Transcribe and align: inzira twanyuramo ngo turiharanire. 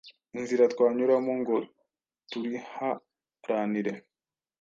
inzira 0.37 0.63
twanyuramo 0.73 1.31
ngo 1.41 1.55
turiharanire. 2.29 3.93